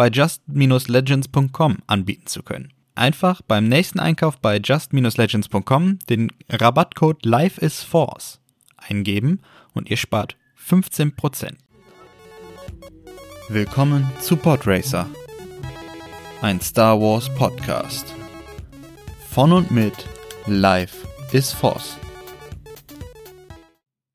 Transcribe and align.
bei 0.00 0.08
just-legends.com 0.08 1.76
anbieten 1.86 2.26
zu 2.26 2.42
können. 2.42 2.72
Einfach 2.94 3.42
beim 3.42 3.68
nächsten 3.68 4.00
Einkauf 4.00 4.38
bei 4.38 4.56
just-legends.com 4.56 5.98
den 6.08 6.32
Rabattcode 6.48 7.26
LifeIsForce 7.26 8.40
eingeben 8.78 9.42
und 9.74 9.90
ihr 9.90 9.98
spart 9.98 10.38
15%. 10.58 11.52
Willkommen 13.50 14.10
zu 14.20 14.38
Podracer, 14.38 15.06
ein 16.40 16.62
Star 16.62 16.98
Wars 16.98 17.28
Podcast. 17.34 18.14
Von 19.28 19.52
und 19.52 19.70
mit 19.70 20.06
Life 20.46 21.06
is 21.32 21.52
Force. 21.52 21.98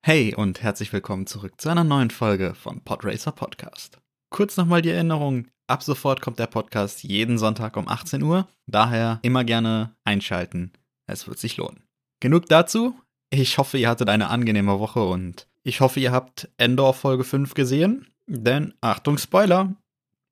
Hey 0.04 0.34
und 0.34 0.64
herzlich 0.64 0.92
willkommen 0.92 1.28
zurück 1.28 1.62
zu 1.62 1.70
einer 1.70 1.84
neuen 1.84 2.10
Folge 2.10 2.56
von 2.56 2.82
Podracer 2.82 3.34
Podcast. 3.34 4.00
Kurz 4.32 4.58
nochmal 4.58 4.82
die 4.82 4.90
Erinnerung, 4.90 5.46
ab 5.68 5.84
sofort 5.84 6.22
kommt 6.22 6.40
der 6.40 6.48
Podcast 6.48 7.04
jeden 7.04 7.38
Sonntag 7.38 7.78
um 7.78 7.88
18 7.88 8.22
Uhr, 8.22 8.48
daher 8.68 9.20
immer 9.22 9.44
gerne 9.44 9.96
einschalten, 10.04 10.72
es 11.08 11.28
wird 11.28 11.40
sich 11.40 11.58
lohnen. 11.58 11.84
Genug 12.20 12.48
dazu, 12.48 12.96
ich 13.30 13.58
hoffe, 13.58 13.78
ihr 13.78 13.90
hattet 13.90 14.10
eine 14.10 14.30
angenehme 14.30 14.80
Woche 14.80 15.04
und 15.04 15.48
ich 15.64 15.82
hoffe, 15.82 16.00
ihr 16.00 16.12
habt 16.12 16.50
Endor 16.58 16.94
Folge 16.94 17.24
5 17.24 17.54
gesehen. 17.54 18.08
Denn, 18.28 18.74
Achtung, 18.82 19.18
Spoiler! 19.18 19.76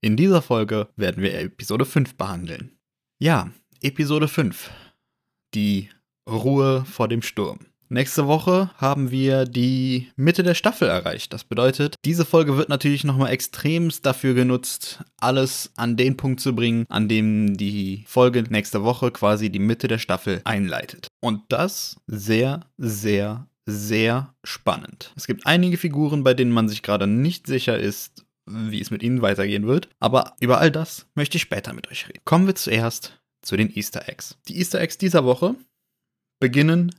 In 0.01 0.17
dieser 0.17 0.41
Folge 0.41 0.89
werden 0.95 1.23
wir 1.23 1.39
Episode 1.39 1.85
5 1.85 2.15
behandeln. 2.15 2.77
Ja, 3.19 3.51
Episode 3.81 4.27
5. 4.27 4.69
Die 5.53 5.89
Ruhe 6.29 6.85
vor 6.85 7.07
dem 7.07 7.21
Sturm. 7.21 7.59
Nächste 7.93 8.25
Woche 8.25 8.71
haben 8.77 9.11
wir 9.11 9.45
die 9.45 10.09
Mitte 10.15 10.41
der 10.41 10.55
Staffel 10.55 10.87
erreicht. 10.87 11.31
Das 11.31 11.43
bedeutet, 11.43 11.93
diese 12.05 12.25
Folge 12.25 12.57
wird 12.57 12.67
natürlich 12.67 13.03
nochmal 13.03 13.29
extremst 13.31 14.03
dafür 14.03 14.33
genutzt, 14.33 15.03
alles 15.17 15.71
an 15.75 15.95
den 15.95 16.17
Punkt 16.17 16.39
zu 16.39 16.55
bringen, 16.55 16.87
an 16.89 17.07
dem 17.07 17.55
die 17.55 18.03
Folge 18.07 18.45
nächste 18.49 18.83
Woche 18.83 19.11
quasi 19.11 19.51
die 19.51 19.59
Mitte 19.59 19.87
der 19.87 19.99
Staffel 19.99 20.41
einleitet. 20.43 21.05
Und 21.21 21.43
das 21.49 21.97
sehr, 22.07 22.61
sehr, 22.79 23.47
sehr 23.67 24.33
spannend. 24.43 25.13
Es 25.15 25.27
gibt 25.27 25.45
einige 25.45 25.77
Figuren, 25.77 26.23
bei 26.23 26.33
denen 26.33 26.51
man 26.51 26.69
sich 26.69 26.81
gerade 26.81 27.05
nicht 27.05 27.45
sicher 27.45 27.77
ist, 27.77 28.25
wie 28.47 28.81
es 28.81 28.89
mit 28.89 29.03
ihnen 29.03 29.21
weitergehen 29.21 29.67
wird. 29.67 29.87
Aber 29.99 30.33
über 30.39 30.57
all 30.57 30.71
das 30.71 31.05
möchte 31.13 31.37
ich 31.37 31.43
später 31.43 31.73
mit 31.73 31.91
euch 31.91 32.09
reden. 32.09 32.21
Kommen 32.25 32.47
wir 32.47 32.55
zuerst 32.55 33.21
zu 33.43 33.55
den 33.55 33.69
Easter 33.69 34.09
Eggs. 34.09 34.35
Die 34.47 34.57
Easter 34.57 34.81
Eggs 34.81 34.97
dieser 34.97 35.25
Woche 35.25 35.53
beginnen 36.39 36.91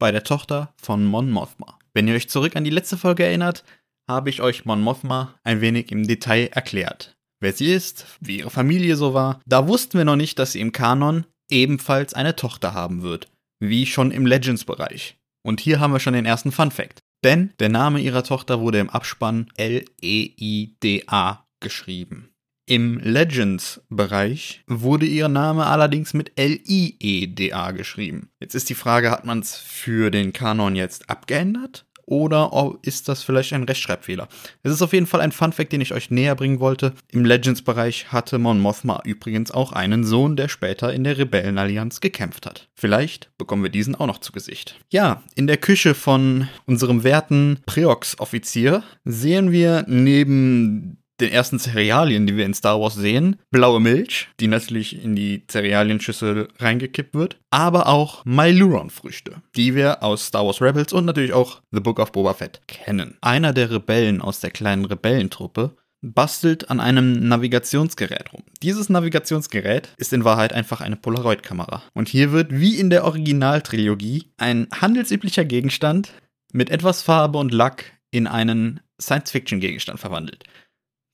bei 0.00 0.10
der 0.10 0.24
Tochter 0.24 0.74
von 0.82 1.04
Mon 1.04 1.30
Mothma. 1.30 1.78
Wenn 1.94 2.08
ihr 2.08 2.14
euch 2.14 2.28
zurück 2.28 2.56
an 2.56 2.64
die 2.64 2.70
letzte 2.70 2.96
Folge 2.96 3.24
erinnert, 3.24 3.62
habe 4.08 4.30
ich 4.30 4.42
euch 4.42 4.64
Mon 4.64 4.80
Mothma 4.80 5.36
ein 5.44 5.60
wenig 5.60 5.92
im 5.92 6.08
Detail 6.08 6.48
erklärt. 6.52 7.16
Wer 7.38 7.52
sie 7.52 7.72
ist, 7.72 8.06
wie 8.20 8.38
ihre 8.38 8.50
Familie 8.50 8.96
so 8.96 9.14
war. 9.14 9.40
Da 9.46 9.68
wussten 9.68 9.96
wir 9.96 10.04
noch 10.04 10.16
nicht, 10.16 10.38
dass 10.40 10.52
sie 10.52 10.60
im 10.60 10.72
Kanon 10.72 11.26
ebenfalls 11.48 12.14
eine 12.14 12.34
Tochter 12.34 12.74
haben 12.74 13.02
wird, 13.02 13.28
wie 13.60 13.86
schon 13.86 14.10
im 14.10 14.26
Legends-Bereich. 14.26 15.16
Und 15.42 15.60
hier 15.60 15.78
haben 15.78 15.92
wir 15.92 16.00
schon 16.00 16.14
den 16.14 16.26
ersten 16.26 16.52
Fun 16.52 16.70
Fact. 16.70 16.98
Denn 17.24 17.52
der 17.60 17.68
Name 17.68 18.00
ihrer 18.00 18.24
Tochter 18.24 18.60
wurde 18.60 18.78
im 18.78 18.90
Abspann 18.90 19.50
L-E-I-D-A 19.56 21.46
geschrieben. 21.60 22.30
Im 22.70 23.00
Legends-Bereich 23.00 24.62
wurde 24.68 25.04
ihr 25.04 25.26
Name 25.26 25.66
allerdings 25.66 26.14
mit 26.14 26.30
L-I-E-D-A 26.36 27.72
geschrieben. 27.72 28.30
Jetzt 28.38 28.54
ist 28.54 28.68
die 28.68 28.76
Frage, 28.76 29.10
hat 29.10 29.24
man 29.24 29.40
es 29.40 29.56
für 29.56 30.12
den 30.12 30.32
Kanon 30.32 30.76
jetzt 30.76 31.10
abgeändert? 31.10 31.84
Oder 32.06 32.78
ist 32.82 33.08
das 33.08 33.24
vielleicht 33.24 33.54
ein 33.54 33.64
Rechtschreibfehler? 33.64 34.28
Es 34.62 34.70
ist 34.70 34.82
auf 34.82 34.92
jeden 34.92 35.08
Fall 35.08 35.20
ein 35.20 35.32
Funfact, 35.32 35.72
den 35.72 35.80
ich 35.80 35.92
euch 35.92 36.12
näher 36.12 36.36
bringen 36.36 36.60
wollte. 36.60 36.94
Im 37.10 37.24
Legends-Bereich 37.24 38.12
hatte 38.12 38.38
Mon 38.38 38.60
Mothma 38.60 39.00
übrigens 39.04 39.50
auch 39.50 39.72
einen 39.72 40.04
Sohn, 40.04 40.36
der 40.36 40.46
später 40.46 40.94
in 40.94 41.02
der 41.02 41.18
Rebellenallianz 41.18 42.00
gekämpft 42.00 42.46
hat. 42.46 42.68
Vielleicht 42.76 43.36
bekommen 43.36 43.64
wir 43.64 43.70
diesen 43.70 43.96
auch 43.96 44.06
noch 44.06 44.20
zu 44.20 44.30
Gesicht. 44.30 44.78
Ja, 44.90 45.24
in 45.34 45.48
der 45.48 45.56
Küche 45.56 45.94
von 45.94 46.46
unserem 46.66 47.02
werten 47.02 47.58
Preox-Offizier 47.66 48.84
sehen 49.04 49.50
wir 49.50 49.84
neben 49.88 50.98
den 51.20 51.32
ersten 51.32 51.58
Cerealien, 51.58 52.26
die 52.26 52.36
wir 52.36 52.46
in 52.46 52.54
Star 52.54 52.80
Wars 52.80 52.94
sehen. 52.94 53.36
Blaue 53.50 53.80
Milch, 53.80 54.28
die 54.40 54.48
natürlich 54.48 55.02
in 55.02 55.14
die 55.14 55.44
Cerealienschüssel 55.48 56.48
reingekippt 56.58 57.14
wird. 57.14 57.38
Aber 57.50 57.86
auch 57.88 58.24
Myluron-Früchte, 58.24 59.42
die 59.56 59.74
wir 59.74 60.02
aus 60.02 60.26
Star 60.26 60.46
Wars 60.46 60.60
Rebels 60.60 60.92
und 60.92 61.04
natürlich 61.04 61.32
auch 61.32 61.60
The 61.70 61.80
Book 61.80 61.98
of 61.98 62.12
Boba 62.12 62.34
Fett 62.34 62.60
kennen. 62.66 63.16
Einer 63.20 63.52
der 63.52 63.70
Rebellen 63.70 64.20
aus 64.20 64.40
der 64.40 64.50
kleinen 64.50 64.84
Rebellentruppe 64.84 65.76
bastelt 66.02 66.70
an 66.70 66.80
einem 66.80 67.28
Navigationsgerät 67.28 68.32
rum. 68.32 68.42
Dieses 68.62 68.88
Navigationsgerät 68.88 69.90
ist 69.98 70.12
in 70.12 70.24
Wahrheit 70.24 70.52
einfach 70.52 70.80
eine 70.80 70.96
Polaroid-Kamera. 70.96 71.82
Und 71.94 72.08
hier 72.08 72.32
wird, 72.32 72.52
wie 72.52 72.78
in 72.78 72.90
der 72.90 73.04
Originaltrilogie, 73.04 74.32
ein 74.38 74.68
handelsüblicher 74.72 75.44
Gegenstand 75.44 76.12
mit 76.52 76.70
etwas 76.70 77.02
Farbe 77.02 77.38
und 77.38 77.52
Lack 77.52 77.92
in 78.10 78.26
einen 78.26 78.80
Science-Fiction-Gegenstand 79.00 80.00
verwandelt. 80.00 80.44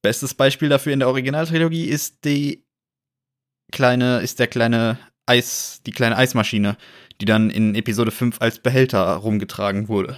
Bestes 0.07 0.35
Beispiel 0.35 0.69
dafür 0.69 0.93
in 0.93 1.01
der 1.01 1.09
Originaltrilogie 1.09 1.87
ist 1.87 2.25
die 2.25 2.65
kleine, 3.73 4.21
ist 4.21 4.39
der 4.39 4.47
kleine 4.47 5.01
Eis, 5.27 5.81
die 5.85 5.91
kleine 5.91 6.17
Eismaschine, 6.17 6.77
die 7.21 7.25
dann 7.25 7.51
in 7.51 7.75
Episode 7.75 8.13
5 8.13 8.41
als 8.41 8.61
Behälter 8.61 9.05
rumgetragen 9.17 9.89
wurde. 9.89 10.17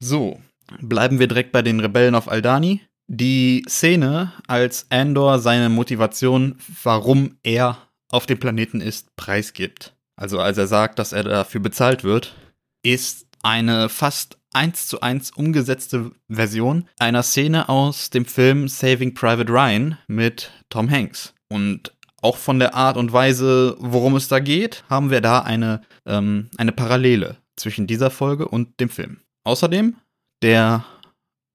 So, 0.00 0.40
bleiben 0.80 1.18
wir 1.18 1.26
direkt 1.26 1.52
bei 1.52 1.60
den 1.60 1.80
Rebellen 1.80 2.14
auf 2.14 2.28
Aldani. 2.28 2.80
Die 3.08 3.62
Szene, 3.68 4.32
als 4.46 4.86
Andor 4.88 5.38
seine 5.38 5.68
Motivation, 5.68 6.56
warum 6.82 7.36
er 7.42 7.76
auf 8.08 8.24
dem 8.24 8.40
Planeten 8.40 8.80
ist, 8.80 9.16
preisgibt. 9.16 9.94
Also 10.18 10.40
als 10.40 10.56
er 10.56 10.66
sagt, 10.66 10.98
dass 10.98 11.12
er 11.12 11.24
dafür 11.24 11.60
bezahlt 11.60 12.04
wird, 12.04 12.34
ist 12.82 13.25
eine 13.46 13.88
fast 13.88 14.38
eins 14.52 14.88
zu 14.88 15.00
eins 15.02 15.30
umgesetzte 15.30 16.10
Version 16.28 16.88
einer 16.98 17.22
Szene 17.22 17.68
aus 17.68 18.10
dem 18.10 18.24
Film 18.24 18.66
Saving 18.66 19.14
Private 19.14 19.52
Ryan 19.52 19.98
mit 20.08 20.50
Tom 20.68 20.90
Hanks. 20.90 21.32
Und 21.48 21.92
auch 22.20 22.36
von 22.38 22.58
der 22.58 22.74
Art 22.74 22.96
und 22.96 23.12
Weise, 23.12 23.76
worum 23.78 24.16
es 24.16 24.26
da 24.26 24.40
geht, 24.40 24.82
haben 24.90 25.10
wir 25.10 25.20
da 25.20 25.40
eine, 25.40 25.82
ähm, 26.06 26.50
eine 26.56 26.72
Parallele 26.72 27.36
zwischen 27.54 27.86
dieser 27.86 28.10
Folge 28.10 28.48
und 28.48 28.80
dem 28.80 28.88
Film. 28.88 29.20
Außerdem, 29.44 29.96
der 30.42 30.84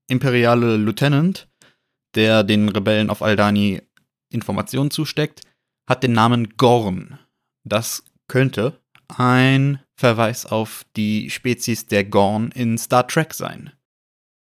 imperiale 0.07 0.77
Lieutenant, 0.77 1.49
der 2.15 2.45
den 2.45 2.69
Rebellen 2.69 3.09
auf 3.09 3.21
Aldani 3.21 3.81
Informationen 4.29 4.91
zusteckt, 4.91 5.41
hat 5.89 6.03
den 6.03 6.13
Namen 6.13 6.55
Gorn. 6.55 7.19
Das 7.65 8.05
könnte 8.29 8.79
ein 9.09 9.81
Verweis 10.01 10.45
auf 10.45 10.83
die 10.97 11.29
Spezies 11.29 11.85
der 11.85 12.03
Gorn 12.03 12.51
in 12.51 12.77
Star 12.77 13.07
Trek 13.07 13.33
sein. 13.33 13.71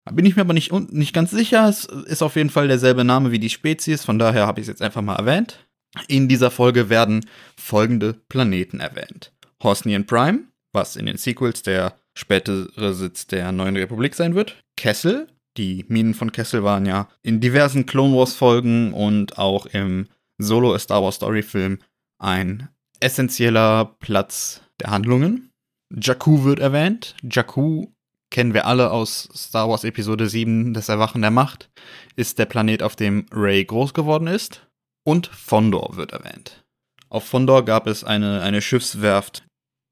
Da 0.06 0.12
bin 0.12 0.24
ich 0.24 0.36
mir 0.36 0.42
aber 0.42 0.54
nicht, 0.54 0.72
nicht 0.72 1.12
ganz 1.12 1.30
sicher. 1.30 1.68
Es 1.68 1.84
ist 1.84 2.22
auf 2.22 2.36
jeden 2.36 2.48
Fall 2.48 2.68
derselbe 2.68 3.04
Name 3.04 3.30
wie 3.30 3.38
die 3.38 3.50
Spezies, 3.50 4.04
von 4.04 4.18
daher 4.18 4.46
habe 4.46 4.60
ich 4.60 4.64
es 4.64 4.68
jetzt 4.68 4.82
einfach 4.82 5.02
mal 5.02 5.16
erwähnt. 5.16 5.68
In 6.06 6.28
dieser 6.28 6.50
Folge 6.50 6.88
werden 6.88 7.26
folgende 7.58 8.14
Planeten 8.14 8.80
erwähnt. 8.80 9.32
Hosnian 9.62 10.06
Prime, 10.06 10.44
was 10.72 10.96
in 10.96 11.06
den 11.06 11.16
Sequels 11.16 11.62
der 11.62 11.98
spätere 12.14 12.94
Sitz 12.94 13.26
der 13.26 13.52
Neuen 13.52 13.76
Republik 13.76 14.14
sein 14.14 14.34
wird. 14.34 14.56
Kessel, 14.76 15.26
die 15.56 15.84
Minen 15.88 16.14
von 16.14 16.32
Kessel 16.32 16.62
waren 16.62 16.86
ja 16.86 17.08
in 17.22 17.40
diversen 17.40 17.84
Clone 17.84 18.16
Wars 18.16 18.34
Folgen 18.34 18.92
und 18.92 19.38
auch 19.38 19.66
im 19.66 20.08
Solo 20.38 20.78
Star 20.78 21.02
Wars 21.02 21.16
Story 21.16 21.42
Film 21.42 21.80
ein 22.18 22.68
essentieller 23.00 23.96
Platz 23.98 24.62
der 24.80 24.90
Handlungen. 24.90 25.47
Jakku 25.94 26.44
wird 26.44 26.58
erwähnt. 26.58 27.16
Jakku 27.22 27.86
kennen 28.30 28.54
wir 28.54 28.66
alle 28.66 28.90
aus 28.90 29.28
Star 29.34 29.68
Wars 29.68 29.84
Episode 29.84 30.28
7, 30.28 30.74
das 30.74 30.88
Erwachen 30.88 31.22
der 31.22 31.30
Macht, 31.30 31.70
ist 32.16 32.38
der 32.38 32.46
Planet, 32.46 32.82
auf 32.82 32.94
dem 32.94 33.26
Rey 33.32 33.64
groß 33.64 33.94
geworden 33.94 34.26
ist. 34.26 34.66
Und 35.04 35.28
Fondor 35.28 35.96
wird 35.96 36.12
erwähnt. 36.12 36.64
Auf 37.08 37.24
Fondor 37.24 37.64
gab 37.64 37.86
es 37.86 38.04
eine, 38.04 38.42
eine 38.42 38.60
Schiffswerft, 38.60 39.44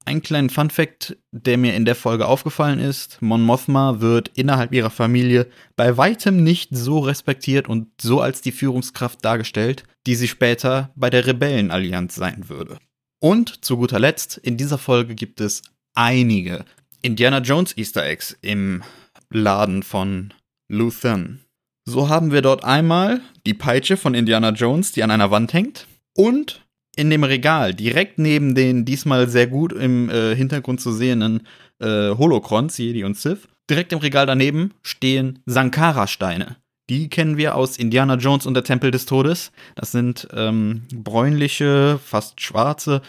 Ein 0.05 0.21
kleinen 0.21 0.49
Fun-Fact, 0.49 1.17
der 1.31 1.57
mir 1.57 1.75
in 1.75 1.83
der 1.83 1.95
Folge 1.95 2.27
aufgefallen 2.27 2.79
ist: 2.79 3.21
Mon 3.21 3.41
Mothma 3.41 3.99
wird 3.99 4.29
innerhalb 4.35 4.71
ihrer 4.71 4.89
Familie 4.91 5.49
bei 5.75 5.97
weitem 5.97 6.43
nicht 6.43 6.69
so 6.73 6.99
respektiert 6.99 7.67
und 7.67 7.89
so 7.99 8.21
als 8.21 8.41
die 8.41 8.53
Führungskraft 8.53 9.25
dargestellt, 9.25 9.83
die 10.05 10.15
sie 10.15 10.29
später 10.29 10.91
bei 10.95 11.09
der 11.09 11.25
Rebellenallianz 11.25 12.15
sein 12.15 12.47
würde. 12.47 12.77
Und 13.19 13.65
zu 13.65 13.75
guter 13.75 13.99
Letzt, 13.99 14.37
in 14.37 14.55
dieser 14.55 14.77
Folge 14.77 15.15
gibt 15.15 15.41
es 15.41 15.63
einige 15.97 16.63
Indiana 17.01 17.39
Jones 17.39 17.75
Easter 17.75 18.05
Eggs 18.05 18.37
im 18.41 18.83
Laden 19.29 19.83
von 19.83 20.33
Luthen. 20.69 21.41
So 21.85 22.07
haben 22.07 22.31
wir 22.31 22.41
dort 22.41 22.63
einmal 22.63 23.21
die 23.45 23.53
Peitsche 23.53 23.97
von 23.97 24.13
Indiana 24.13 24.51
Jones, 24.51 24.91
die 24.91 25.03
an 25.03 25.11
einer 25.11 25.31
Wand 25.31 25.53
hängt, 25.53 25.87
und 26.15 26.65
in 26.95 27.09
dem 27.09 27.23
Regal, 27.23 27.73
direkt 27.73 28.19
neben 28.19 28.55
den 28.55 28.85
diesmal 28.85 29.29
sehr 29.29 29.47
gut 29.47 29.73
im 29.73 30.09
äh, 30.09 30.35
Hintergrund 30.35 30.81
zu 30.81 30.91
sehenden 30.91 31.47
äh, 31.79 32.09
Holokrons, 32.09 32.77
Jedi 32.77 33.03
und 33.03 33.17
Sith, 33.17 33.47
direkt 33.69 33.93
im 33.93 33.99
Regal 33.99 34.25
daneben 34.25 34.73
stehen 34.83 35.39
Sankara-Steine. 35.45 36.57
Die 36.89 37.09
kennen 37.09 37.37
wir 37.37 37.55
aus 37.55 37.77
Indiana 37.77 38.15
Jones 38.15 38.45
und 38.45 38.53
der 38.53 38.63
Tempel 38.63 38.91
des 38.91 39.05
Todes. 39.05 39.51
Das 39.75 39.91
sind 39.91 40.27
ähm, 40.33 40.83
bräunliche, 40.93 41.99
fast 42.03 42.41
schwarze 42.41 43.01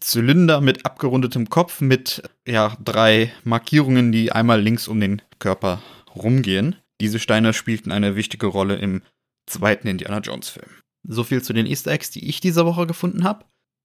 Zylinder 0.00 0.60
mit 0.60 0.84
abgerundetem 0.84 1.48
Kopf 1.48 1.80
mit 1.80 2.22
ja, 2.46 2.76
drei 2.82 3.32
Markierungen, 3.44 4.12
die 4.12 4.32
einmal 4.32 4.60
links 4.60 4.88
um 4.88 5.00
den 5.00 5.22
Körper 5.38 5.82
rumgehen. 6.14 6.76
Diese 7.00 7.18
Steine 7.18 7.52
spielten 7.52 7.92
eine 7.92 8.16
wichtige 8.16 8.46
Rolle 8.46 8.76
im 8.76 9.02
zweiten 9.46 9.88
Indiana 9.88 10.18
Jones 10.20 10.48
Film. 10.48 10.70
So 11.08 11.24
viel 11.24 11.42
zu 11.42 11.52
den 11.52 11.66
Easter 11.66 11.92
Eggs, 11.92 12.10
die 12.10 12.28
ich 12.28 12.40
diese 12.40 12.66
Woche 12.66 12.86
gefunden 12.86 13.24
habe. 13.24 13.44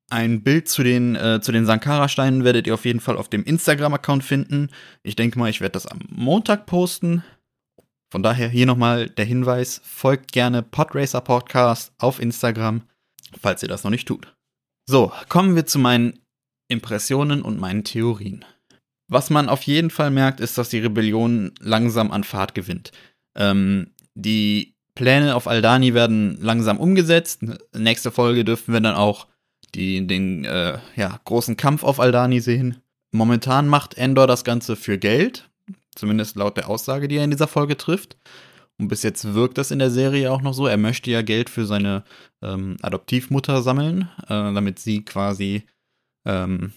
Ein 0.10 0.44
Bild 0.44 0.68
zu 0.68 0.84
den, 0.84 1.16
äh, 1.16 1.40
zu 1.42 1.52
den 1.52 1.66
Sankara-Steinen 1.66 2.44
werdet 2.44 2.68
ihr 2.68 2.74
auf 2.74 2.86
jeden 2.86 3.00
Fall 3.00 3.16
auf 3.16 3.30
dem 3.30 3.44
Instagram-Account 3.44 4.24
finden. 4.24 4.70
Ich 5.04 5.16
denke 5.16 5.40
mal, 5.40 5.50
ich 5.50 5.62
werde 5.62 5.74
das 5.74 5.88
am 5.88 6.00
Montag 6.10 6.66
posten. 6.66 7.24
Von 8.12 8.24
daher 8.24 8.50
hier 8.50 8.66
nochmal 8.66 9.10
der 9.10 9.24
Hinweis: 9.24 9.82
folgt 9.86 10.34
gerne 10.34 10.64
Podracer 10.64 11.22
Podcast 11.22 11.94
auf 11.98 12.20
Instagram, 12.20 12.82
falls 13.40 13.64
ihr 13.64 13.70
das 13.70 13.86
noch 13.86 13.92
nicht 13.92 14.08
tut. 14.08 14.36
So, 14.88 15.12
kommen 15.30 15.56
wir 15.56 15.66
zu 15.66 15.80
meinen 15.80 16.20
Impressionen 16.68 17.42
und 17.42 17.60
meinen 17.60 17.84
Theorien. 17.84 18.46
Was 19.08 19.30
man 19.30 19.50
auf 19.50 19.64
jeden 19.64 19.90
Fall 19.90 20.10
merkt, 20.10 20.40
ist, 20.40 20.58
dass 20.58 20.70
die 20.70 20.80
Rebellion 20.80 21.52
langsam 21.60 22.12
an 22.12 22.24
Fahrt 22.24 22.56
gewinnt. 22.56 22.92
Ähm, 23.36 23.92
die 24.16 24.76
Pläne 24.96 25.36
auf 25.36 25.48
Aldani 25.48 25.94
werden 25.94 26.38
langsam 26.42 26.80
umgesetzt. 26.80 27.42
Nächste 27.74 28.12
Folge 28.12 28.46
dürfen 28.46 28.74
wir 28.74 28.82
dann 28.82 28.96
auch 28.96 29.28
die, 29.76 30.06
den 30.08 30.46
äh, 30.46 30.80
ja, 30.96 31.20
großen 31.26 31.58
Kampf 31.58 31.84
auf 31.84 32.00
Aldani 32.00 32.40
sehen. 32.40 32.78
Momentan 33.12 33.68
macht 33.68 33.98
Endor 33.98 34.28
das 34.28 34.44
Ganze 34.44 34.76
für 34.76 34.98
Geld, 34.98 35.50
zumindest 35.96 36.36
laut 36.36 36.56
der 36.58 36.70
Aussage, 36.70 37.08
die 37.08 37.18
er 37.18 37.26
in 37.26 37.32
dieser 37.32 37.48
Folge 37.48 37.78
trifft. 37.78 38.18
Und 38.82 38.88
bis 38.88 39.04
jetzt 39.04 39.36
wirkt 39.36 39.60
das 39.60 39.70
in 39.70 39.78
der 39.78 39.92
Serie 39.92 40.32
auch 40.32 40.42
noch 40.42 40.56
so. 40.56 40.66
Er 40.66 40.78
möchte 40.78 41.12
ja 41.12 41.22
Geld 41.22 41.52
für 41.52 41.68
seine 41.68 42.04
ähm, 42.42 42.78
Adoptivmutter 42.82 43.62
sammeln, 43.62 44.10
äh, 44.24 44.28
damit 44.28 44.80
sie 44.80 45.06
quasi 45.06 45.68
ähm, 46.26 46.74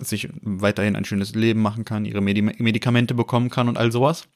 sich 0.00 0.30
weiterhin 0.40 0.96
ein 0.96 1.04
schönes 1.04 1.34
Leben 1.34 1.60
machen 1.60 1.84
kann, 1.84 2.06
ihre 2.06 2.22
Medi 2.22 2.40
Medikamente 2.40 3.12
bekommen 3.12 3.50
kann 3.50 3.68
und 3.68 3.76
all 3.76 3.92
sowas. 3.92 4.28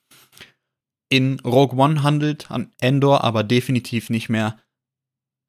In 1.08 1.40
Rogue 1.40 1.78
One 1.78 2.02
handelt 2.02 2.50
an 2.50 2.70
Endor 2.80 3.24
aber 3.24 3.44
definitiv 3.44 4.10
nicht 4.10 4.28
mehr 4.28 4.58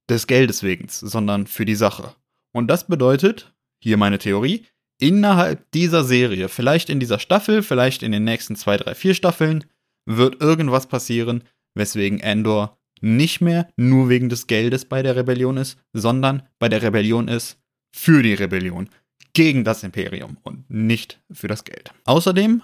des 0.09 0.25
Geldes 0.25 0.63
wegen, 0.63 0.87
sondern 0.87 1.47
für 1.47 1.65
die 1.65 1.75
Sache. 1.75 2.15
Und 2.53 2.67
das 2.67 2.87
bedeutet, 2.87 3.53
hier 3.83 3.97
meine 3.97 4.19
Theorie, 4.19 4.65
innerhalb 5.01 5.69
dieser 5.71 6.05
Serie, 6.05 6.47
vielleicht 6.47 6.89
in 6.89 7.01
dieser 7.01 7.19
Staffel, 7.19 7.61
vielleicht 7.61 8.03
in 8.03 8.13
den 8.13 8.23
nächsten 8.23 8.55
zwei, 8.55 8.77
drei, 8.77 8.95
vier 8.95 9.13
Staffeln, 9.13 9.65
wird 10.05 10.41
irgendwas 10.41 10.87
passieren, 10.87 11.43
weswegen 11.77 12.19
Endor 12.19 12.77
nicht 13.01 13.41
mehr 13.41 13.69
nur 13.77 14.09
wegen 14.09 14.29
des 14.29 14.47
Geldes 14.47 14.85
bei 14.85 15.03
der 15.03 15.15
Rebellion 15.15 15.57
ist, 15.57 15.77
sondern 15.93 16.43
bei 16.59 16.69
der 16.69 16.81
Rebellion 16.81 17.27
ist 17.27 17.59
für 17.95 18.23
die 18.23 18.33
Rebellion, 18.33 18.89
gegen 19.33 19.63
das 19.63 19.83
Imperium 19.83 20.37
und 20.43 20.69
nicht 20.69 21.21
für 21.31 21.47
das 21.47 21.63
Geld. 21.63 21.91
Außerdem, 22.05 22.61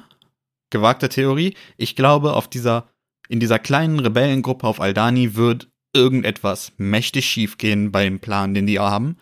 gewagte 0.72 1.10
Theorie, 1.10 1.56
ich 1.78 1.96
glaube, 1.96 2.34
auf 2.34 2.48
dieser, 2.48 2.90
in 3.30 3.40
dieser 3.40 3.60
kleinen 3.60 4.00
Rebellengruppe 4.00 4.68
auf 4.68 4.82
Aldani 4.82 5.36
wird 5.36 5.70
irgendetwas 5.96 6.74
mächtig 6.78 7.26
schiefgehen 7.26 7.92
beim 7.92 8.20
Plan, 8.20 8.54
den 8.54 8.66
die 8.66 8.80
haben. 8.80 9.18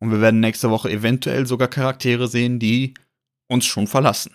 Und 0.00 0.10
wir 0.10 0.20
werden 0.20 0.40
nächste 0.40 0.70
Woche 0.70 0.90
eventuell 0.90 1.46
sogar 1.46 1.68
Charaktere 1.68 2.28
sehen, 2.28 2.58
die 2.58 2.94
uns 3.48 3.66
schon 3.66 3.86
verlassen. 3.86 4.32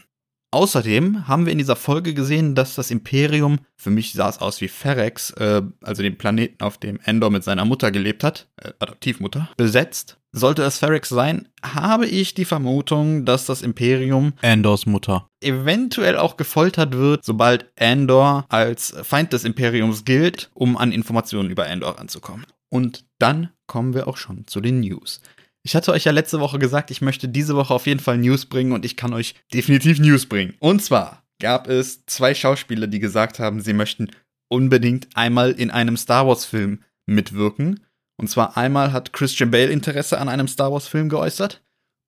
Außerdem 0.53 1.27
haben 1.27 1.47
wir 1.47 1.51
in 1.51 1.57
dieser 1.57 1.75
Folge 1.75 2.13
gesehen, 2.13 2.53
dass 2.53 2.75
das 2.75 2.91
Imperium, 2.91 3.57
für 3.75 3.89
mich 3.89 4.13
sah 4.13 4.29
es 4.29 4.37
aus 4.37 4.61
wie 4.61 4.67
Ferex, 4.67 5.31
äh, 5.31 5.63
also 5.81 6.03
den 6.03 6.15
Planeten, 6.15 6.63
auf 6.63 6.77
dem 6.77 6.99
Endor 7.03 7.31
mit 7.31 7.43
seiner 7.43 7.65
Mutter 7.65 7.89
gelebt 7.89 8.23
hat, 8.23 8.47
äh, 8.57 8.69
Adoptivmutter, 8.77 9.49
besetzt. 9.57 10.19
Sollte 10.31 10.61
es 10.61 10.77
Ferex 10.77 11.09
sein, 11.09 11.47
habe 11.63 12.05
ich 12.05 12.35
die 12.35 12.45
Vermutung, 12.45 13.25
dass 13.25 13.47
das 13.47 13.63
Imperium 13.63 14.33
Endors 14.43 14.85
Mutter 14.85 15.27
eventuell 15.41 16.17
auch 16.17 16.37
gefoltert 16.37 16.93
wird, 16.93 17.25
sobald 17.25 17.71
Endor 17.75 18.45
als 18.49 18.93
Feind 19.01 19.33
des 19.33 19.45
Imperiums 19.45 20.05
gilt, 20.05 20.51
um 20.53 20.77
an 20.77 20.91
Informationen 20.91 21.49
über 21.49 21.65
Endor 21.65 21.97
ranzukommen. 21.97 22.45
Und 22.69 23.05
dann 23.17 23.49
kommen 23.65 23.93
wir 23.93 24.07
auch 24.07 24.17
schon 24.17 24.45
zu 24.47 24.61
den 24.61 24.81
News. 24.81 25.21
Ich 25.65 25.75
hatte 25.75 25.93
euch 25.93 26.03
ja 26.03 26.11
letzte 26.11 26.41
Woche 26.41 26.59
gesagt, 26.59 26.91
ich 26.91 27.01
möchte 27.01 27.29
diese 27.29 27.55
Woche 27.55 27.73
auf 27.73 27.87
jeden 27.87 28.01
Fall 28.01 28.17
News 28.17 28.45
bringen 28.45 28.73
und 28.73 28.83
ich 28.83 28.97
kann 28.97 29.13
euch 29.13 29.35
definitiv 29.53 29.97
News 29.99 30.25
bringen. 30.25 30.55
Und 30.59 30.81
zwar 30.81 31.23
gab 31.41 31.67
es 31.67 32.05
zwei 32.05 32.35
Schauspieler, 32.35 32.87
die 32.87 32.99
gesagt 32.99 33.39
haben, 33.39 33.61
sie 33.61 33.73
möchten 33.73 34.09
unbedingt 34.49 35.07
einmal 35.15 35.51
in 35.51 35.71
einem 35.71 35.95
Star 35.95 36.27
Wars-Film 36.27 36.79
mitwirken. 37.05 37.79
Und 38.17 38.29
zwar 38.29 38.57
einmal 38.57 38.91
hat 38.91 39.13
Christian 39.13 39.51
Bale 39.51 39.71
Interesse 39.71 40.19
an 40.19 40.29
einem 40.29 40.47
Star 40.47 40.71
Wars-Film 40.71 41.07
geäußert 41.07 41.61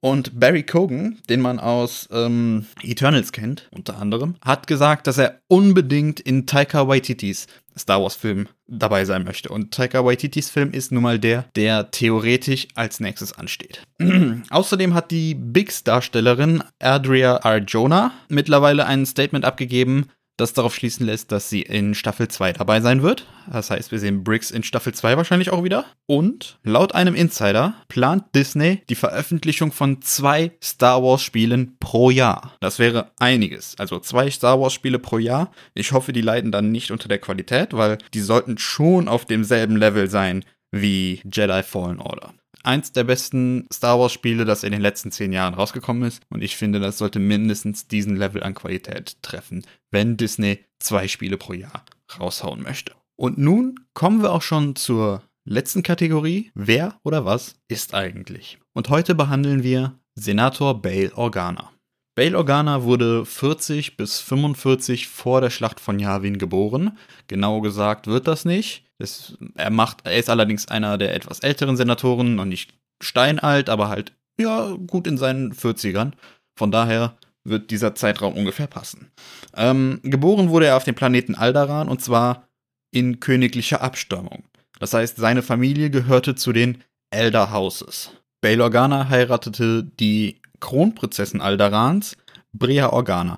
und 0.06 0.40
Barry 0.40 0.62
Cogan, 0.62 1.18
den 1.30 1.42
man 1.42 1.58
aus 1.58 2.08
ähm, 2.12 2.68
Eternals 2.84 3.32
kennt, 3.32 3.68
unter 3.72 3.98
anderem, 3.98 4.36
hat 4.46 4.68
gesagt, 4.68 5.08
dass 5.08 5.18
er 5.18 5.42
unbedingt 5.48 6.20
in 6.20 6.46
Taika 6.46 6.88
Waititis 6.88 7.48
Star 7.76 8.04
Wars-Film 8.04 8.48
dabei 8.68 9.04
sein 9.06 9.24
möchte. 9.24 9.50
Und 9.50 9.74
Taika 9.74 10.06
Waititis 10.06 10.52
Film 10.52 10.72
ist 10.72 10.92
nun 10.92 11.02
mal 11.02 11.18
der, 11.18 11.46
der 11.56 11.90
theoretisch 11.90 12.68
als 12.76 13.00
nächstes 13.00 13.34
ansteht. 13.34 13.82
Außerdem 14.52 14.94
hat 14.94 15.10
die 15.10 15.34
Biggs-Darstellerin 15.34 16.64
Adria 16.80 17.44
Arjona 17.44 18.12
mittlerweile 18.30 18.86
ein 18.86 19.08
Statement 19.08 19.44
abgegeben, 19.44 20.06
das 20.38 20.54
darauf 20.54 20.76
schließen 20.76 21.06
lässt, 21.06 21.32
dass 21.32 21.50
sie 21.50 21.62
in 21.62 21.96
Staffel 21.96 22.28
2 22.28 22.54
dabei 22.54 22.82
sein 22.82 23.02
wird. 23.02 23.28
Das 23.52 23.70
heißt, 23.70 23.92
wir 23.92 24.00
sehen 24.00 24.24
Briggs 24.24 24.52
in 24.52 24.64
Staffel 24.64 24.94
2 24.94 25.18
wahrscheinlich 25.18 25.52
auch 25.52 25.64
wieder. 25.64 25.86
Und 26.08 26.60
laut 26.64 26.94
einem 26.94 27.16
Insider 27.16 27.76
plant 27.88 28.24
Disney 28.36 28.82
die 28.90 28.96
Veröffentlichung 28.96 29.72
von 29.72 30.02
zwei 30.02 30.52
Star 30.62 31.02
Wars 31.02 31.22
Spielen 31.22 31.78
pro 31.80 32.10
Jahr. 32.10 32.56
Das 32.60 32.80
wäre 32.80 33.12
einiges. 33.20 33.76
Also 33.78 34.00
zwei 34.00 34.30
Star 34.30 34.60
Wars 34.60 34.74
Spiele 34.74 35.00
pro 35.00 35.18
Jahr. 35.18 35.52
Ich 35.74 35.92
hoffe, 35.92 36.12
die 36.12 36.22
leiden 36.22 36.52
dann 36.52 36.72
nicht 36.72 36.92
unter 36.92 37.08
der 37.08 37.20
Qualität, 37.20 37.74
weil 37.74 37.98
die 38.14 38.22
sollten 38.22 38.58
schon 38.58 39.08
auf 39.08 39.26
demselben 39.26 39.78
Level 39.78 40.10
sein 40.10 40.44
wie 40.72 41.22
Jedi 41.24 41.64
Fallen 41.64 42.00
Order 42.00 42.34
eins 42.66 42.92
der 42.92 43.04
besten 43.04 43.68
Star 43.72 44.00
Wars-Spiele, 44.00 44.46
das 44.46 44.64
in 44.64 44.72
den 44.72 44.82
letzten 44.82 45.12
zehn 45.12 45.32
Jahren 45.32 45.54
rausgekommen 45.54 46.04
ist. 46.04 46.22
Und 46.30 46.42
ich 46.42 46.56
finde, 46.56 46.80
das 46.80 46.98
sollte 46.98 47.20
mindestens 47.20 47.88
diesen 47.88 48.16
Level 48.16 48.44
an 48.44 48.54
Qualität 48.54 49.22
treffen, 49.22 49.66
wenn 49.92 50.18
Disney 50.18 50.60
zwei 50.80 51.08
Spiele 51.08 51.38
pro 51.38 51.54
Jahr 51.54 51.86
raushauen 52.20 52.62
möchte. 52.64 52.94
Und 53.16 53.38
nun 53.38 53.80
kommen 53.94 54.22
wir 54.22 54.32
auch 54.32 54.42
schon 54.42 54.76
zur 54.76 55.24
letzten 55.46 55.84
Kategorie. 55.84 56.52
Wer 56.54 57.00
oder 57.04 57.26
was 57.26 57.56
ist 57.68 57.94
eigentlich? 57.94 58.60
Und 58.74 58.90
heute 58.90 59.16
behandeln 59.16 59.64
wir 59.64 59.98
Senator 60.16 60.82
Bail 60.82 61.12
Organa. 61.16 61.72
Bail 62.16 62.36
Organa 62.36 62.84
wurde 62.84 63.26
40 63.26 63.98
bis 63.98 64.22
45 64.22 65.10
vor 65.10 65.42
der 65.42 65.50
Schlacht 65.50 65.82
von 65.82 66.00
Yavin 66.00 66.38
geboren. 66.38 66.98
Genau 67.28 67.60
gesagt 67.60 68.08
wird 68.08 68.28
das 68.28 68.46
nicht. 68.46 68.86
Das, 68.98 69.38
er, 69.56 69.70
macht, 69.70 70.06
er 70.06 70.18
ist 70.18 70.30
allerdings 70.30 70.70
einer 70.70 70.98
der 70.98 71.14
etwas 71.14 71.42
älteren 71.42 71.76
Senatoren, 71.76 72.36
noch 72.36 72.46
nicht 72.46 72.74
steinalt, 73.04 73.70
aber 73.70 73.90
halt, 73.90 74.14
ja, 74.40 74.76
gut 74.88 75.08
in 75.08 75.18
seinen 75.18 75.54
40ern. 75.54 76.14
Von 76.58 76.72
daher 76.72 77.18
wird 77.44 77.70
dieser 77.70 77.96
Zeitraum 77.96 78.34
ungefähr 78.34 78.68
passen. 78.68 79.12
Ähm, 79.54 80.00
geboren 80.04 80.50
wurde 80.50 80.68
er 80.68 80.78
auf 80.78 80.86
dem 80.86 80.96
Planeten 80.96 81.36
Aldaran 81.36 81.90
und 81.90 82.02
zwar 82.02 82.48
in 82.92 83.20
königlicher 83.20 83.82
Abstammung. 83.82 84.46
Das 84.80 84.94
heißt, 84.94 85.18
seine 85.18 85.44
Familie 85.44 85.90
gehörte 85.90 86.36
zu 86.36 86.54
den 86.54 86.82
Elder 87.12 87.52
Houses. 87.52 88.12
Bail 88.42 88.62
Organa 88.62 89.10
heiratete 89.10 89.84
die 89.84 90.42
Kronprinzessin 90.66 91.42
Aldarans, 91.42 92.18
Brea 92.52 92.90
Organa, 92.90 93.38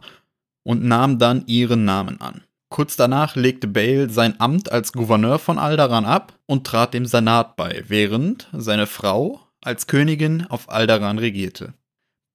und 0.63 0.85
nahm 0.85 1.19
dann 1.19 1.43
ihren 1.45 1.83
Namen 1.83 2.21
an. 2.21 2.43
Kurz 2.69 2.95
danach 2.95 3.35
legte 3.35 3.67
Bale 3.67 4.09
sein 4.09 4.39
Amt 4.39 4.71
als 4.71 4.93
Gouverneur 4.93 5.37
von 5.37 5.59
Aldaran 5.59 6.05
ab 6.05 6.39
und 6.45 6.65
trat 6.65 6.93
dem 6.93 7.05
Senat 7.05 7.57
bei, 7.57 7.83
während 7.85 8.47
seine 8.53 8.87
Frau 8.87 9.41
als 9.61 9.87
Königin 9.87 10.45
auf 10.47 10.69
Aldaran 10.69 11.19
regierte. 11.19 11.73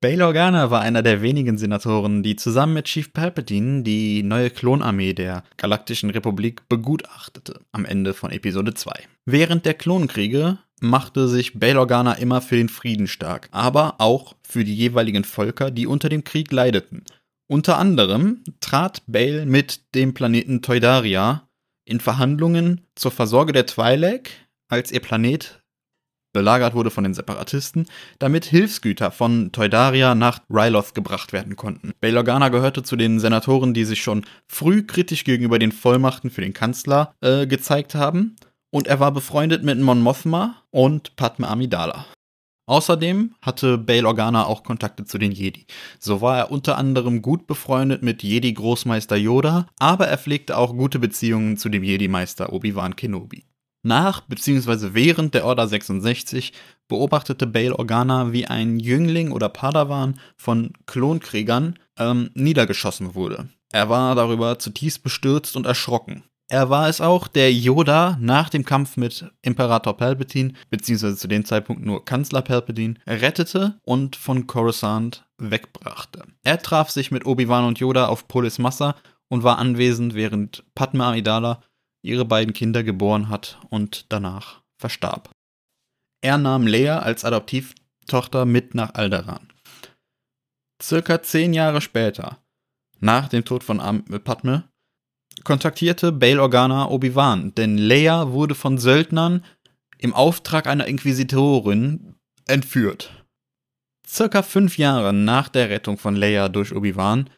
Bail 0.03 0.21
Organa 0.21 0.71
war 0.71 0.83
einer 0.83 1.03
der 1.03 1.23
wenigen 1.23 1.57
Senatoren, 1.57 2.23
die 2.23 2.37
zusammen 2.37 2.75
mit 2.75 2.85
Chief 2.85 3.15
Palpatine 3.15 3.85
die 3.85 4.23
neue 4.23 4.51
Klonarmee 4.51 5.15
der 5.15 5.43
Galaktischen 5.57 6.11
Republik 6.11 6.69
begutachtete, 6.69 7.61
am 7.73 7.87
Ende 7.87 8.13
von 8.13 8.31
Episode 8.31 8.75
2. 8.75 8.93
Während 9.25 9.65
der 9.65 9.75
Klonkriege 9.75 10.59
machte 10.83 11.29
sich 11.29 11.59
Bail 11.59 11.79
Organa 11.79 12.15
immer 12.15 12.43
für 12.43 12.57
den 12.57 12.69
Frieden 12.69 13.07
stark, 13.07 13.49
aber 13.53 13.95
auch 13.99 14.35
für 14.43 14.65
die 14.65 14.75
jeweiligen 14.75 15.25
Völker, 15.25 15.71
die 15.71 15.87
unter 15.87 16.09
dem 16.09 16.25
Krieg 16.25 16.53
leideten. 16.53 17.05
Unter 17.49 17.79
anderem 17.79 18.43
trat 18.61 19.03
Bail 19.07 19.47
mit 19.47 19.95
dem 19.95 20.15
Planeten 20.15 20.63
Toidaria 20.63 21.49
in 21.85 22.01
Verhandlungen 22.01 22.83
zur 22.95 23.11
Versorge 23.11 23.53
der 23.53 23.67
Twi'lek, 23.67 24.29
als 24.69 24.91
ihr 24.91 25.01
Planet 25.01 25.63
belagert 26.33 26.75
wurde 26.75 26.91
von 26.91 27.05
den 27.05 27.15
Separatisten, 27.15 27.87
damit 28.19 28.47
Hilfsgüter 28.47 29.11
von 29.11 29.53
Toidaria 29.53 30.15
nach 30.15 30.41
Ryloth 30.51 30.95
gebracht 30.95 31.33
werden 31.33 31.57
konnten. 31.57 31.93
Bail 32.01 32.17
Organa 32.17 32.49
gehörte 32.49 32.83
zu 32.83 32.97
den 32.97 33.21
Senatoren, 33.21 33.75
die 33.75 33.85
sich 33.85 34.03
schon 34.03 34.25
früh 34.47 34.83
kritisch 34.83 35.25
gegenüber 35.25 35.59
den 35.59 35.73
Vollmachten 35.73 36.31
für 36.31 36.41
den 36.41 36.55
Kanzler 36.55 37.15
äh, 37.21 37.47
gezeigt 37.47 37.95
haben, 37.95 38.37
und 38.73 38.87
er 38.87 38.99
war 38.99 39.13
befreundet 39.13 39.63
mit 39.63 39.79
Mon 39.79 40.01
Mothma 40.01 40.57
und 40.71 41.15
Padme 41.17 41.47
Amidala. 41.49 42.07
Außerdem 42.67 43.35
hatte 43.43 43.77
Bail 43.77 44.07
Organa 44.07 44.47
auch 44.47 44.63
Kontakte 44.63 45.05
zu 45.05 45.19
den 45.19 45.33
Jedi. 45.33 45.67
So 45.99 46.21
war 46.21 46.39
er 46.39 46.51
unter 46.51 46.79
anderem 46.79 47.21
gut 47.21 47.47
befreundet 47.47 48.03
mit 48.03 48.23
Jedi-Großmeister 48.23 49.17
Yoda, 49.17 49.67
aber 49.79 50.07
er 50.09 50.17
pflegte 50.17 50.57
auch 50.57 50.75
gute 50.75 50.99
Beziehungen 50.99 51.57
zu 51.57 51.69
dem 51.69 51.83
Jedi-Meister 51.83 52.53
Obi-Wan 52.53 52.97
Kenobi. 52.97 53.45
Nach 53.85 54.21
bzw. 54.21 54.95
während 54.95 55.35
der 55.35 55.45
Order 55.45 55.67
66 55.67 56.53
beobachtete 56.87 57.49
Bail 57.49 57.73
Organa, 57.73 58.33
wie 58.33 58.47
ein 58.47 58.79
Jüngling 58.79 59.33
oder 59.33 59.49
Padawan 59.49 60.21
von 60.37 60.73
Klonkriegern 60.87 61.79
ähm, 61.99 62.31
niedergeschossen 62.35 63.17
wurde. 63.17 63.49
Er 63.73 63.89
war 63.89 64.15
darüber 64.15 64.59
zutiefst 64.61 65.03
bestürzt 65.03 65.57
und 65.57 65.67
erschrocken. 65.67 66.23
Er 66.49 66.69
war 66.69 66.89
es 66.89 67.01
auch, 67.01 67.29
der 67.29 67.53
Yoda 67.53 68.19
nach 68.21 68.51
dem 68.51 68.65
Kampf 68.65 68.97
mit 68.97 69.31
Imperator 69.41 69.97
Palpatine, 69.97 70.53
beziehungsweise 70.69 71.17
zu 71.17 71.29
dem 71.29 71.45
Zeitpunkt 71.45 71.83
nur 71.85 72.05
Kanzler 72.05 72.43
Palpatine, 72.43 72.95
rettete 73.07 73.81
und 73.85 74.17
von 74.17 74.47
Coruscant 74.47 75.25
wegbrachte. 75.39 76.25
Er 76.43 76.61
traf 76.61 76.91
sich 76.91 77.11
mit 77.11 77.25
Obi-Wan 77.25 77.65
und 77.65 77.79
Yoda 77.79 78.07
auf 78.07 78.29
Polis 78.29 78.59
Massa 78.59 78.97
und 79.29 79.45
war 79.45 79.59
anwesend, 79.59 80.15
während 80.15 80.65
Padme 80.75 81.05
Amidala 81.05 81.63
ihre 82.05 82.25
beiden 82.25 82.53
Kinder 82.53 82.83
geboren 82.83 83.29
hat 83.29 83.59
und 83.71 84.13
danach 84.13 84.61
verstarb. 84.79 85.31
Er 86.21 86.37
nahm 86.37 86.67
Lea 86.67 86.91
als 86.91 87.25
Adoptivtochter 87.25 88.45
mit 88.45 88.75
nach 88.75 88.95
Alderaan. 88.95 89.49
Circa 90.83 91.23
zehn 91.23 91.55
Jahre 91.55 91.81
später, 91.81 92.39
nach 93.01 93.29
dem 93.29 93.45
Tod 93.45 93.65
von 93.65 93.79
Padme, 94.25 94.69
kontaktierte 95.45 96.13
Bail 96.13 96.39
Organa 96.39 96.89
Obi-Wan, 96.89 97.55
denn 97.55 97.79
Leia 97.79 98.33
wurde 98.33 98.55
von 98.55 98.79
Söldnern 98.79 99.45
im 99.99 100.15
Auftrag 100.15 100.67
einer 100.67 100.87
Inquisitorin 100.87 102.15
entführt. 102.47 103.25
Circa 104.07 104.43
fünf 104.43 104.79
Jahre 104.79 105.13
nach 105.13 105.49
der 105.49 105.71
Rettung 105.71 105.97
von 105.97 106.17
Leia 106.17 106.49
durch 106.49 106.75
Obi-Wan 106.75 107.31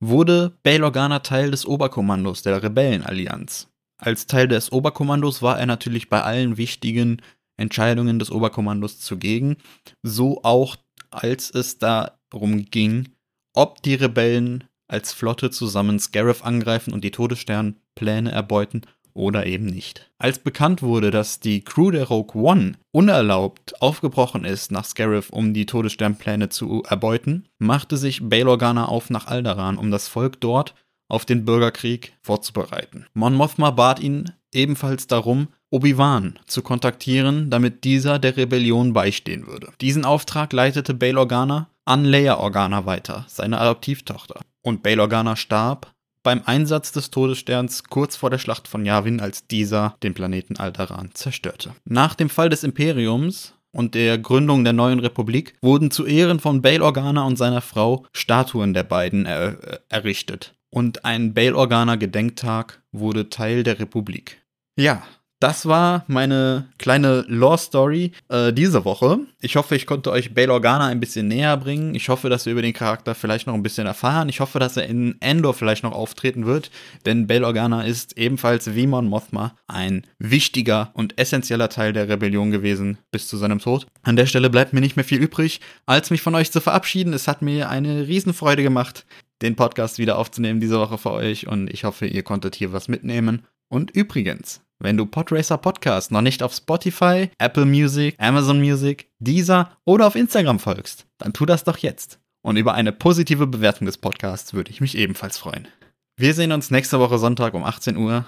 wurde 0.00 0.56
Bail 0.62 0.84
Organa 0.84 1.20
Teil 1.20 1.50
des 1.50 1.66
Oberkommandos 1.66 2.42
der 2.42 2.62
Rebellenallianz. 2.62 3.68
Als 3.98 4.26
Teil 4.26 4.48
des 4.48 4.72
Oberkommandos 4.72 5.42
war 5.42 5.58
er 5.58 5.66
natürlich 5.66 6.08
bei 6.08 6.22
allen 6.22 6.56
wichtigen 6.56 7.22
Entscheidungen 7.56 8.18
des 8.18 8.30
Oberkommandos 8.30 9.00
zugegen, 9.00 9.56
so 10.02 10.42
auch 10.42 10.76
als 11.10 11.50
es 11.50 11.78
darum 11.78 12.64
ging, 12.70 13.10
ob 13.54 13.82
die 13.82 13.94
Rebellen 13.94 14.64
als 14.88 15.12
Flotte 15.12 15.50
zusammen 15.50 15.98
Scarif 15.98 16.44
angreifen 16.44 16.92
und 16.92 17.04
die 17.04 17.10
Todessternpläne 17.10 18.30
erbeuten 18.30 18.82
oder 19.14 19.46
eben 19.46 19.66
nicht. 19.66 20.10
Als 20.18 20.38
bekannt 20.38 20.82
wurde, 20.82 21.10
dass 21.10 21.40
die 21.40 21.62
Crew 21.62 21.90
der 21.90 22.08
Rogue 22.08 22.42
One 22.42 22.72
unerlaubt 22.90 23.80
aufgebrochen 23.80 24.44
ist 24.44 24.72
nach 24.72 24.84
Scarif, 24.84 25.30
um 25.30 25.54
die 25.54 25.66
Todessternpläne 25.66 26.48
zu 26.48 26.82
erbeuten, 26.82 27.46
machte 27.58 27.96
sich 27.96 28.28
Bail 28.28 28.48
Organa 28.48 28.86
auf 28.86 29.10
nach 29.10 29.28
Alderaan, 29.28 29.78
um 29.78 29.90
das 29.90 30.08
Volk 30.08 30.40
dort 30.40 30.74
auf 31.08 31.24
den 31.24 31.44
Bürgerkrieg 31.44 32.14
vorzubereiten. 32.22 33.06
Mon 33.14 33.34
Mothma 33.34 33.70
bat 33.70 34.00
ihn 34.00 34.32
ebenfalls 34.52 35.06
darum, 35.06 35.48
Obi-Wan 35.70 36.38
zu 36.46 36.62
kontaktieren, 36.62 37.50
damit 37.50 37.84
dieser 37.84 38.18
der 38.18 38.36
Rebellion 38.36 38.92
beistehen 38.92 39.46
würde. 39.46 39.72
Diesen 39.80 40.04
Auftrag 40.04 40.52
leitete 40.52 40.94
Bail 40.94 41.18
Organa 41.18 41.68
an 41.84 42.04
Leia 42.04 42.38
Organa 42.38 42.86
weiter, 42.86 43.24
seine 43.28 43.60
Adoptivtochter. 43.60 44.40
Und 44.64 44.82
Bail 44.82 44.98
Organa 44.98 45.36
starb 45.36 45.92
beim 46.22 46.40
Einsatz 46.46 46.90
des 46.90 47.10
Todessterns 47.10 47.84
kurz 47.84 48.16
vor 48.16 48.30
der 48.30 48.38
Schlacht 48.38 48.66
von 48.66 48.86
Yavin, 48.86 49.20
als 49.20 49.46
dieser 49.46 49.96
den 50.02 50.14
Planeten 50.14 50.56
Alderaan 50.56 51.10
zerstörte. 51.12 51.74
Nach 51.84 52.14
dem 52.14 52.30
Fall 52.30 52.48
des 52.48 52.64
Imperiums 52.64 53.52
und 53.72 53.94
der 53.94 54.16
Gründung 54.16 54.64
der 54.64 54.72
neuen 54.72 55.00
Republik 55.00 55.54
wurden 55.60 55.90
zu 55.90 56.06
Ehren 56.06 56.40
von 56.40 56.62
Bail 56.62 56.80
Organa 56.80 57.26
und 57.26 57.36
seiner 57.36 57.60
Frau 57.60 58.06
Statuen 58.12 58.72
der 58.72 58.84
beiden 58.84 59.26
er 59.26 59.82
errichtet 59.90 60.54
und 60.70 61.04
ein 61.04 61.34
Bail 61.34 61.54
Organa 61.54 61.96
Gedenktag 61.96 62.82
wurde 62.90 63.28
Teil 63.28 63.62
der 63.62 63.78
Republik. 63.78 64.42
Ja, 64.76 65.02
das 65.44 65.66
war 65.66 66.06
meine 66.06 66.68
kleine 66.78 67.22
Lore 67.28 67.58
Story 67.58 68.12
äh, 68.30 68.50
diese 68.50 68.86
Woche. 68.86 69.18
Ich 69.42 69.56
hoffe, 69.56 69.76
ich 69.76 69.86
konnte 69.86 70.10
euch 70.10 70.32
Bail 70.32 70.50
Organa 70.50 70.86
ein 70.86 71.00
bisschen 71.00 71.28
näher 71.28 71.54
bringen. 71.58 71.94
Ich 71.94 72.08
hoffe, 72.08 72.30
dass 72.30 72.46
wir 72.46 72.52
über 72.54 72.62
den 72.62 72.72
Charakter 72.72 73.14
vielleicht 73.14 73.46
noch 73.46 73.52
ein 73.52 73.62
bisschen 73.62 73.86
erfahren. 73.86 74.30
Ich 74.30 74.40
hoffe, 74.40 74.58
dass 74.58 74.78
er 74.78 74.86
in 74.86 75.20
Endor 75.20 75.52
vielleicht 75.52 75.82
noch 75.82 75.92
auftreten 75.92 76.46
wird, 76.46 76.70
denn 77.04 77.26
Bail 77.26 77.44
Organa 77.44 77.82
ist 77.82 78.16
ebenfalls 78.16 78.74
wie 78.74 78.86
Mon 78.86 79.06
Mothma 79.06 79.54
ein 79.66 80.06
wichtiger 80.18 80.92
und 80.94 81.18
essentieller 81.18 81.68
Teil 81.68 81.92
der 81.92 82.08
Rebellion 82.08 82.50
gewesen 82.50 82.96
bis 83.10 83.28
zu 83.28 83.36
seinem 83.36 83.58
Tod. 83.58 83.86
An 84.02 84.16
der 84.16 84.24
Stelle 84.24 84.48
bleibt 84.48 84.72
mir 84.72 84.80
nicht 84.80 84.96
mehr 84.96 85.04
viel 85.04 85.20
übrig, 85.20 85.60
als 85.84 86.08
mich 86.08 86.22
von 86.22 86.34
euch 86.34 86.52
zu 86.52 86.62
verabschieden. 86.62 87.12
Es 87.12 87.28
hat 87.28 87.42
mir 87.42 87.68
eine 87.68 88.08
Riesenfreude 88.08 88.62
gemacht, 88.62 89.04
den 89.42 89.56
Podcast 89.56 89.98
wieder 89.98 90.16
aufzunehmen 90.16 90.60
diese 90.60 90.80
Woche 90.80 90.96
für 90.96 91.10
euch 91.10 91.46
und 91.46 91.68
ich 91.68 91.84
hoffe, 91.84 92.06
ihr 92.06 92.22
konntet 92.22 92.54
hier 92.54 92.72
was 92.72 92.88
mitnehmen. 92.88 93.42
Und 93.68 93.90
übrigens, 93.90 94.63
wenn 94.78 94.96
du 94.96 95.06
Podracer 95.06 95.58
Podcast 95.58 96.10
noch 96.10 96.20
nicht 96.20 96.42
auf 96.42 96.54
Spotify, 96.54 97.30
Apple 97.38 97.64
Music, 97.64 98.16
Amazon 98.18 98.60
Music, 98.60 99.10
Deezer 99.18 99.76
oder 99.84 100.06
auf 100.06 100.16
Instagram 100.16 100.58
folgst, 100.58 101.06
dann 101.18 101.32
tu 101.32 101.46
das 101.46 101.64
doch 101.64 101.78
jetzt. 101.78 102.18
Und 102.42 102.56
über 102.56 102.74
eine 102.74 102.92
positive 102.92 103.46
Bewertung 103.46 103.86
des 103.86 103.98
Podcasts 103.98 104.52
würde 104.52 104.70
ich 104.70 104.80
mich 104.80 104.96
ebenfalls 104.96 105.38
freuen. 105.38 105.68
Wir 106.16 106.34
sehen 106.34 106.52
uns 106.52 106.70
nächste 106.70 107.00
Woche 107.00 107.18
Sonntag 107.18 107.54
um 107.54 107.64
18 107.64 107.96
Uhr. 107.96 108.26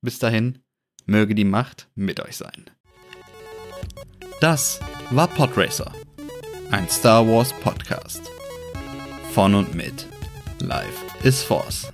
Bis 0.00 0.18
dahin, 0.18 0.60
möge 1.06 1.34
die 1.34 1.44
Macht 1.44 1.88
mit 1.94 2.20
euch 2.20 2.36
sein. 2.36 2.70
Das 4.40 4.80
war 5.10 5.28
Podracer, 5.28 5.92
ein 6.70 6.88
Star 6.88 7.26
Wars 7.26 7.52
Podcast. 7.60 8.22
Von 9.32 9.54
und 9.54 9.74
mit 9.74 10.06
Life 10.60 11.04
is 11.22 11.42
Force. 11.42 11.90